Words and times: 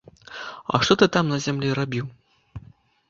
А 0.73 0.79
што 0.87 0.97
ты 1.03 1.07
там 1.17 1.29
на 1.33 1.39
зямлі 1.45 1.73
рабіў? 1.81 2.05